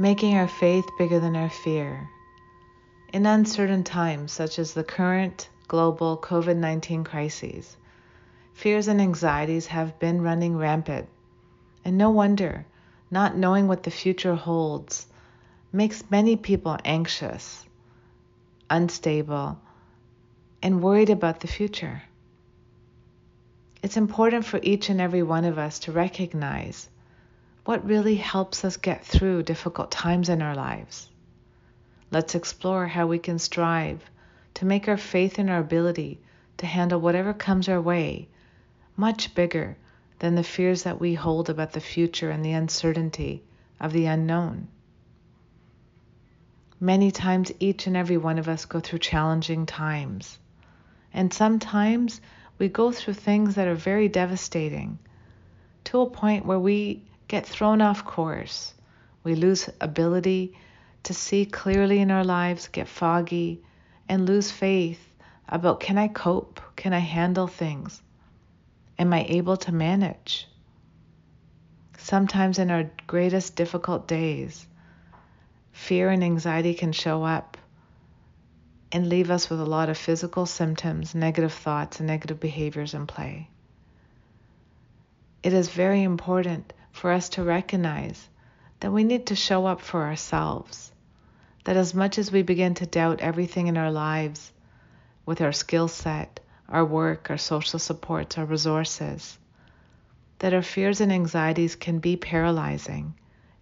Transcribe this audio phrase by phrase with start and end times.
[0.00, 2.08] making our faith bigger than our fear.
[3.12, 7.76] In uncertain times, such as the current global COVID 19 crises,
[8.52, 11.08] fears and anxieties have been running rampant.
[11.84, 12.64] And no wonder,
[13.10, 15.06] not knowing what the future holds
[15.72, 17.64] makes many people anxious,
[18.70, 19.58] unstable,
[20.62, 22.02] and worried about the future.
[23.82, 26.88] It's important for each and every one of us to recognize
[27.68, 31.06] what really helps us get through difficult times in our lives.
[32.10, 34.02] Let's explore how we can strive
[34.54, 36.18] to make our faith in our ability
[36.56, 38.26] to handle whatever comes our way
[38.96, 39.76] much bigger
[40.18, 43.42] than the fears that we hold about the future and the uncertainty
[43.78, 44.66] of the unknown.
[46.80, 50.38] Many times, each and every one of us go through challenging times.
[51.12, 52.22] And sometimes
[52.56, 54.98] we go through things that are very devastating
[55.84, 58.74] to a point where we get thrown off course.
[59.22, 60.56] We lose ability
[61.04, 63.62] to see clearly in our lives, get foggy,
[64.08, 65.04] and lose faith
[65.48, 66.60] about can I cope?
[66.76, 68.02] Can I handle things?
[68.98, 70.48] Am I able to manage?
[71.98, 74.66] Sometimes in our greatest difficult days,
[75.72, 77.56] fear and anxiety can show up
[78.90, 83.06] and leave us with a lot of physical symptoms, negative thoughts, and negative behaviors in
[83.06, 83.48] play.
[85.42, 88.28] It is very important for us to recognize
[88.80, 90.92] that we need to show up for ourselves.
[91.64, 94.52] That as much as we begin to doubt everything in our lives
[95.24, 99.38] with our skill set, our work, our social supports, our resources,
[100.40, 103.14] that our fears and anxieties can be paralyzing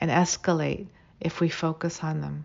[0.00, 0.86] and escalate
[1.20, 2.44] if we focus on them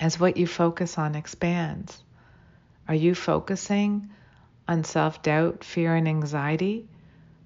[0.00, 2.02] as what you focus on expands.
[2.88, 4.10] Are you focusing
[4.66, 6.88] on self doubt, fear, and anxiety?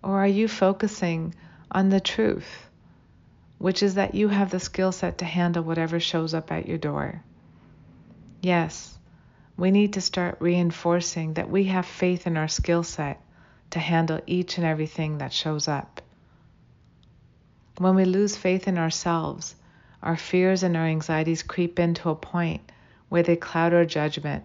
[0.02, 1.34] Or are you focusing
[1.70, 2.68] on the truth,
[3.58, 6.78] which is that you have the skill set to handle whatever shows up at your
[6.78, 7.22] door?
[8.42, 8.98] Yes,
[9.56, 13.20] we need to start reinforcing that we have faith in our skill set
[13.70, 16.00] to handle each and everything that shows up.
[17.78, 19.56] When we lose faith in ourselves,
[20.02, 22.70] our fears and our anxieties creep into a point
[23.08, 24.44] where they cloud our judgment,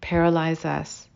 [0.00, 1.08] paralyze us,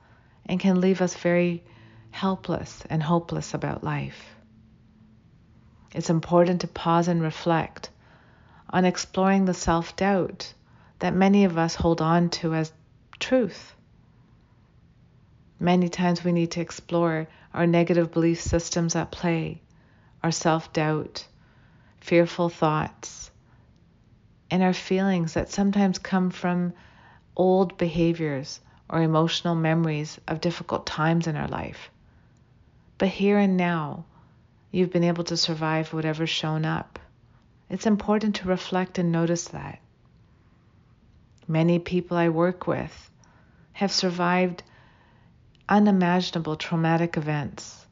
[0.47, 1.62] and can leave us very
[2.11, 4.37] helpless and hopeless about life.
[5.95, 7.91] It's important to pause and reflect
[8.71, 10.55] on exploring the self doubt
[11.01, 12.73] that many of us hold on to as
[13.19, 13.75] truth.
[15.61, 19.61] Many times we need to explore our negative belief systems at play,
[20.23, 21.27] our self doubt,
[22.01, 23.31] fearful thoughts,
[24.51, 26.73] and our feelings that sometimes come from
[27.37, 31.91] old behaviors or emotional memories of difficult times in our life.
[32.99, 34.05] But here and now,
[34.72, 36.99] you've been able to survive whatever's shown up.
[37.69, 39.78] It's important to reflect and notice that.
[41.47, 43.11] Many people I work with
[43.75, 44.62] have survived
[45.69, 47.87] unimaginable traumatic events,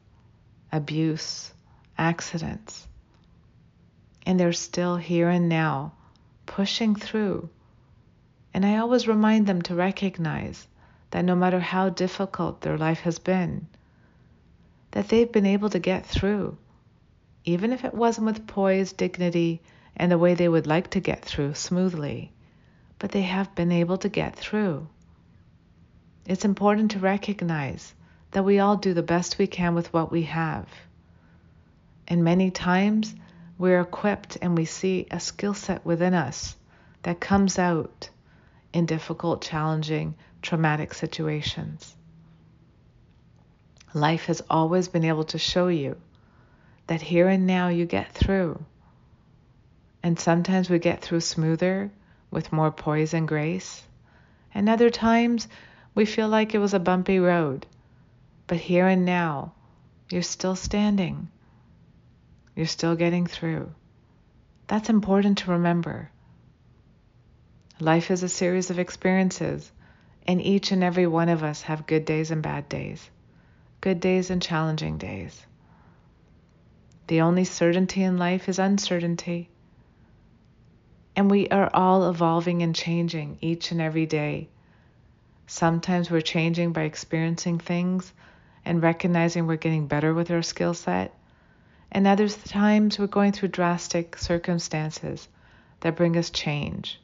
[0.71, 1.53] abuse,
[1.97, 2.87] accidents,
[4.25, 5.93] and they're still here and now
[6.45, 7.49] pushing through.
[8.53, 10.67] And I always remind them to recognize
[11.11, 13.67] that no matter how difficult their life has been,
[14.91, 16.57] that they've been able to get through,
[17.45, 19.61] even if it wasn't with poise, dignity,
[19.95, 22.31] and the way they would like to get through smoothly,
[22.99, 24.87] but they have been able to get through.
[26.25, 27.93] It's important to recognize
[28.31, 30.67] that we all do the best we can with what we have.
[32.07, 33.13] And many times
[33.57, 36.55] we're equipped and we see a skill set within us
[37.03, 38.09] that comes out
[38.73, 41.95] in difficult, challenging, traumatic situations.
[43.93, 45.97] Life has always been able to show you
[46.87, 48.63] that here and now you get through.
[50.03, 51.91] And sometimes we get through smoother
[52.31, 53.83] with more poise and grace.
[54.53, 55.47] And other times
[55.93, 57.65] we feel like it was a bumpy road.
[58.47, 59.53] But here and now,
[60.09, 61.29] you're still standing.
[62.55, 63.71] You're still getting through.
[64.67, 66.09] That's important to remember.
[67.79, 69.71] Life is a series of experiences,
[70.27, 73.09] and each and every one of us have good days and bad days,
[73.81, 75.45] good days and challenging days.
[77.11, 79.49] The only certainty in life is uncertainty.
[81.13, 84.47] And we are all evolving and changing each and every day.
[85.45, 88.13] Sometimes we're changing by experiencing things
[88.63, 91.13] and recognizing we're getting better with our skill set
[91.91, 95.27] and other times we're going through drastic circumstances
[95.81, 96.97] that bring us change.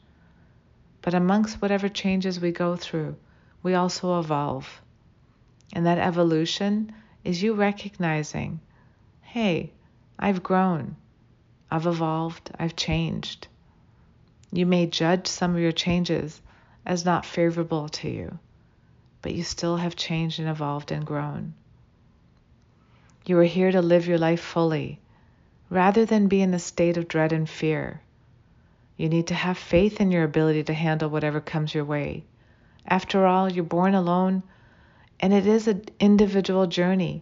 [1.01, 3.17] But amongst whatever changes we go through,
[3.61, 4.81] we also evolve.
[5.73, 6.93] And that evolution
[7.25, 8.61] is you recognizing,
[9.19, 9.73] hey,
[10.19, 10.95] I've grown,
[11.69, 13.47] I've evolved, I've changed.
[14.51, 16.41] You may judge some of your changes
[16.85, 18.39] as not favorable to you,
[19.21, 21.53] but you still have changed and evolved and grown.
[23.25, 24.99] You are here to live your life fully
[25.69, 28.01] rather than be in a state of dread and fear.
[28.95, 32.23] You need to have faith in your ability to handle whatever comes your way.
[32.87, 34.43] After all, you're born alone,
[35.19, 37.21] and it is an individual journey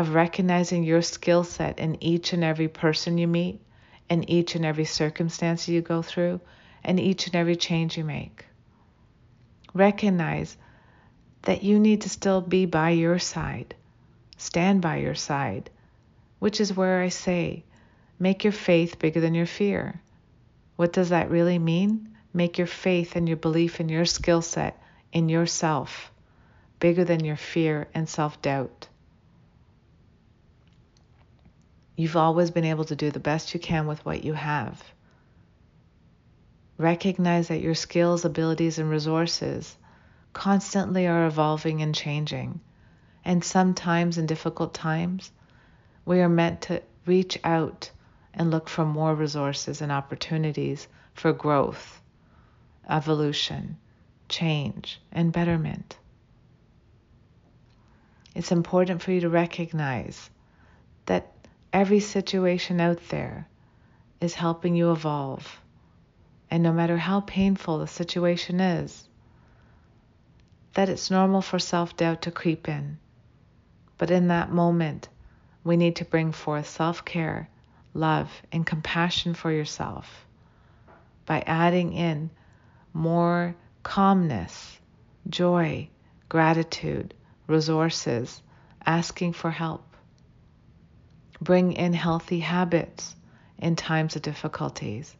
[0.00, 3.60] of recognizing your skill set in each and every person you meet,
[4.08, 6.40] in each and every circumstance you go through,
[6.82, 8.46] and each and every change you make.
[9.74, 10.56] Recognize
[11.42, 13.74] that you need to still be by your side
[14.38, 15.68] stand by your side,
[16.38, 17.62] which is where I say,
[18.18, 20.00] make your faith bigger than your fear.
[20.76, 22.16] What does that really mean?
[22.32, 24.82] Make your faith and your belief in your skill set,
[25.12, 26.10] in yourself,
[26.78, 28.88] bigger than your fear and self doubt.
[32.00, 34.82] You've always been able to do the best you can with what you have.
[36.78, 39.76] Recognize that your skills, abilities, and resources
[40.32, 42.58] constantly are evolving and changing.
[43.22, 45.30] And sometimes in difficult times,
[46.06, 47.90] we are meant to reach out
[48.32, 52.00] and look for more resources and opportunities for growth,
[52.88, 53.76] evolution,
[54.30, 55.98] change, and betterment.
[58.34, 60.30] It's important for you to recognize
[61.80, 63.48] every situation out there
[64.20, 65.60] is helping you evolve.
[66.50, 69.08] And no matter how painful the situation is,
[70.74, 72.98] that it's normal for self doubt to creep in
[74.00, 75.10] but in that moment,
[75.62, 77.50] we need to bring forth self care,
[77.92, 80.24] love, and compassion for yourself
[81.26, 82.30] by adding in
[82.94, 84.80] more calmness,
[85.28, 85.86] joy,
[86.30, 87.12] gratitude,
[87.46, 88.40] resources,
[88.86, 89.89] asking for help.
[91.40, 93.16] Bring in healthy habits
[93.58, 95.16] in times of difficulties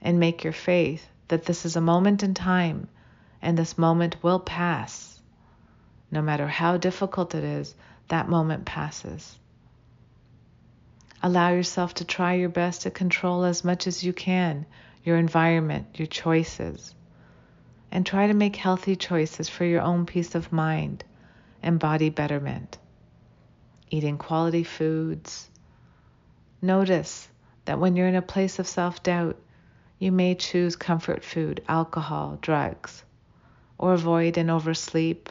[0.00, 2.88] and make your faith that this is a moment in time
[3.42, 5.16] and this moment will pass
[6.10, 7.74] no matter how difficult it is,
[8.08, 9.38] that moment passes.
[11.22, 14.66] Allow yourself to try your best to control as much as you can
[15.02, 16.94] your environment, your choices,
[17.90, 21.04] and try to make healthy choices for your own peace of mind
[21.62, 22.78] and body betterment.
[23.90, 25.48] Eating quality foods.
[26.60, 27.28] Notice
[27.66, 29.36] that when you're in a place of self doubt,
[29.98, 33.04] you may choose comfort food, alcohol, drugs,
[33.78, 35.30] or avoid and oversleep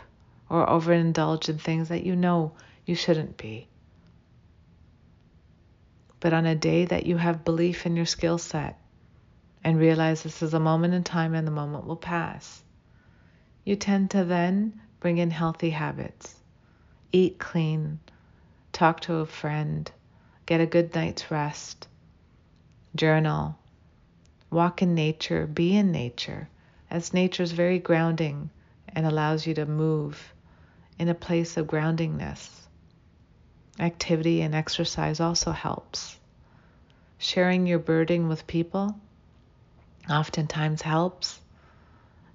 [0.50, 2.52] or overindulge in things that you know
[2.86, 3.68] you shouldn't be.
[6.20, 8.80] But on a day that you have belief in your skill set
[9.64, 12.64] and realize this is a moment in time and the moment will pass,
[13.64, 16.36] you tend to then bring in healthy habits.
[17.12, 18.00] Eat clean,
[18.76, 19.90] talk to a friend,
[20.46, 21.88] get a good night's rest,
[22.94, 23.58] journal,
[24.52, 26.50] walk in nature, be in nature,
[26.92, 28.50] as nature is very grounding
[28.90, 30.34] and allows you to move
[31.00, 32.50] in a place of groundingness.
[33.80, 36.18] Activity and exercise also helps.
[37.18, 39.00] Sharing your burden with people
[40.10, 41.40] oftentimes helps.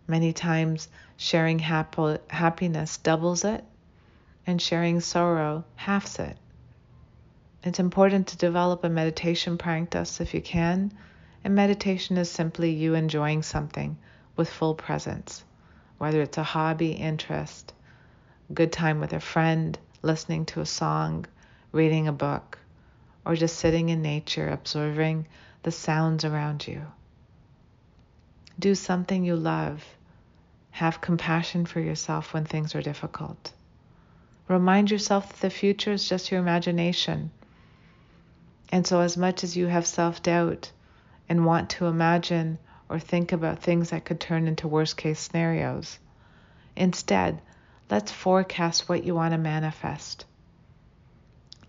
[0.06, 0.88] Many times,
[1.18, 3.62] sharing hap- happiness doubles it,
[4.50, 6.36] and sharing sorrow halves it.
[7.62, 10.92] It's important to develop a meditation practice if you can,
[11.44, 13.96] and meditation is simply you enjoying something
[14.36, 15.44] with full presence,
[15.98, 17.72] whether it's a hobby, interest,
[18.52, 21.26] good time with a friend, listening to a song,
[21.72, 22.58] reading a book,
[23.24, 25.26] or just sitting in nature, observing
[25.62, 26.82] the sounds around you.
[28.58, 29.84] Do something you love.
[30.70, 33.52] Have compassion for yourself when things are difficult.
[34.50, 37.30] Remind yourself that the future is just your imagination.
[38.70, 40.72] And so, as much as you have self doubt
[41.28, 42.58] and want to imagine
[42.90, 45.98] or think about things that could turn into worst case scenarios,
[46.76, 47.40] instead,
[47.90, 50.24] Let's forecast what you want to manifest.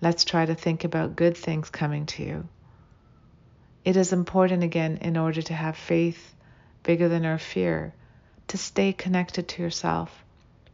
[0.01, 2.47] Let's try to think about good things coming to you.
[3.83, 6.35] It is important, again, in order to have faith
[6.83, 7.95] bigger than our fear,
[8.49, 10.23] to stay connected to yourself,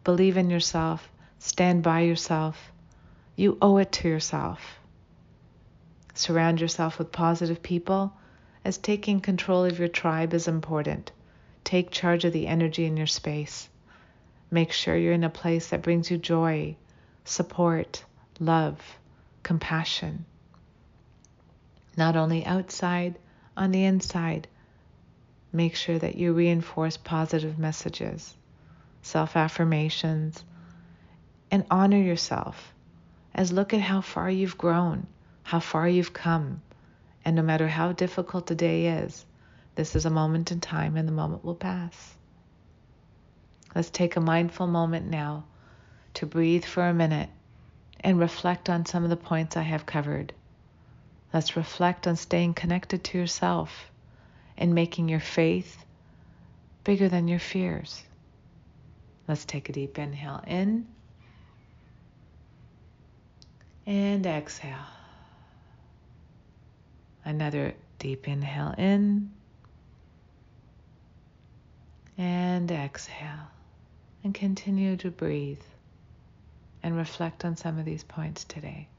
[0.04, 1.10] believe in yourself,
[1.40, 2.72] stand by yourself.
[3.36, 4.80] You owe it to yourself.
[6.14, 8.14] Surround yourself with positive people,
[8.66, 11.12] as taking control of your tribe is important.
[11.64, 13.70] Take charge of the energy in your space.
[14.50, 16.76] Make sure you're in a place that brings you joy,
[17.26, 18.04] support,
[18.40, 18.80] love,
[19.44, 20.26] compassion.
[21.96, 23.20] Not only outside,
[23.58, 24.48] on the inside.
[25.52, 28.36] Make sure that you reinforce positive messages,
[29.02, 30.44] self affirmations,
[31.52, 32.74] and honor yourself
[33.34, 35.08] as look at how far you've grown,
[35.44, 36.62] how far you've come.
[37.24, 39.26] And no matter how difficult the day is,
[39.78, 42.16] This is a moment in time and the moment will pass.
[43.76, 45.44] Let's take a mindful moment now
[46.16, 47.30] to breathe for a minute
[48.00, 50.34] and reflect on some of the points I have covered.
[51.32, 53.92] Let's reflect on staying connected to yourself
[54.58, 55.86] and making your faith
[56.84, 58.02] bigger than your fears.
[59.28, 60.88] Let's take a deep inhale in
[63.88, 64.76] and exhale.
[67.24, 69.32] Another deep inhale in
[72.18, 73.48] and exhale.
[74.24, 75.62] And continue to breathe
[76.84, 78.90] and reflect on some of these points today.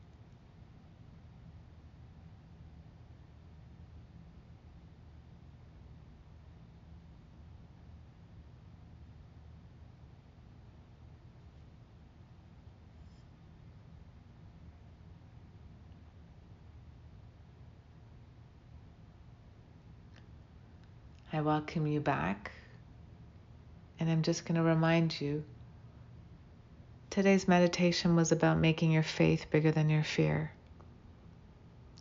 [21.38, 22.50] I welcome you back.
[24.00, 25.44] And I'm just going to remind you
[27.10, 30.50] today's meditation was about making your faith bigger than your fear.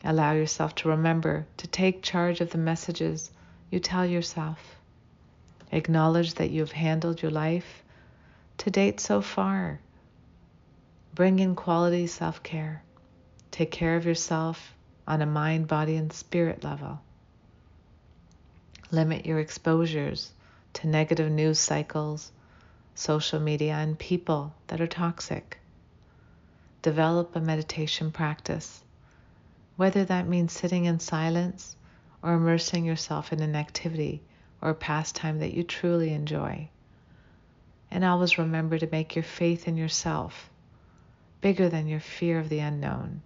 [0.03, 3.29] Allow yourself to remember to take charge of the messages
[3.69, 4.57] you tell yourself.
[5.71, 7.83] Acknowledge that you've handled your life
[8.57, 9.79] to date so far.
[11.13, 12.81] Bring in quality self care.
[13.51, 14.73] Take care of yourself
[15.07, 17.01] on a mind, body, and spirit level.
[18.91, 20.31] Limit your exposures
[20.73, 22.31] to negative news cycles,
[22.95, 25.57] social media, and people that are toxic.
[26.81, 28.83] Develop a meditation practice,
[29.75, 31.75] whether that means sitting in silence
[32.23, 34.21] or immersing yourself in an activity
[34.61, 36.69] or pastime that you truly enjoy.
[37.91, 40.49] And always remember to make your faith in yourself
[41.41, 43.21] bigger than your fear of the unknown.